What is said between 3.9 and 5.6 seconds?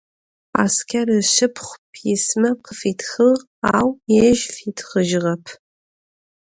yêj fitxıjığep.